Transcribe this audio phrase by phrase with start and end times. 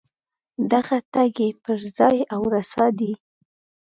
[0.71, 3.13] دغه ټکی پر ځای او رسا دی.